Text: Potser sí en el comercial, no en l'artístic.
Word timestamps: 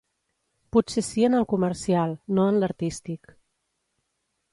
Potser 0.77 1.03
sí 1.07 1.25
en 1.27 1.35
el 1.39 1.45
comercial, 1.51 2.15
no 2.39 2.47
en 2.53 2.57
l'artístic. 2.63 3.35